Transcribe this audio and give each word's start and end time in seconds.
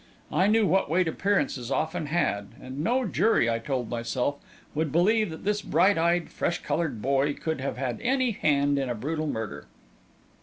I 0.31 0.47
knew 0.47 0.65
what 0.65 0.89
weight 0.89 1.07
appearances 1.07 1.69
often 1.69 2.07
had; 2.07 2.53
and 2.59 2.83
no 2.83 3.05
jury, 3.05 3.47
I 3.47 3.59
told 3.59 3.87
myself, 3.87 4.37
would 4.73 4.91
believe 4.91 5.29
that 5.29 5.43
this 5.43 5.61
bright 5.61 5.95
eyed, 5.95 6.31
fresh 6.31 6.63
coloured 6.63 7.03
boy 7.03 7.35
could 7.35 7.61
have 7.61 7.77
had 7.77 8.01
any 8.01 8.31
hand 8.31 8.79
in 8.79 8.89
a 8.89 8.95
brutal 8.95 9.27
murder. 9.27 9.67